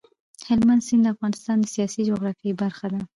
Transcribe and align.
هلمند 0.47 0.85
سیند 0.87 1.01
د 1.05 1.11
افغانستان 1.15 1.57
د 1.59 1.65
سیاسي 1.75 2.01
جغرافیې 2.09 2.53
برخه 2.63 2.87
ده. 2.93 2.99